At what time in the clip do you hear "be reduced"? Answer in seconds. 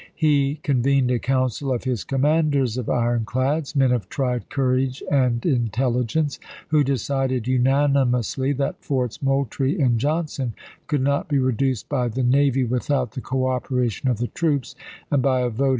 11.27-11.87